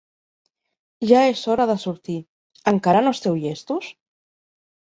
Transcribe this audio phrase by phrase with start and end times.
[1.11, 2.17] Ja és hora de sortir:
[2.73, 3.95] encara no esteu llestos?